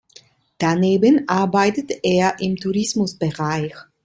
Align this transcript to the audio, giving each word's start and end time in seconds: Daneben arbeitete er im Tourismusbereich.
Daneben 0.57 1.29
arbeitete 1.29 1.99
er 2.01 2.39
im 2.39 2.55
Tourismusbereich. 2.55 3.75